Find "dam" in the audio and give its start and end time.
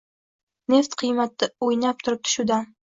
2.55-2.71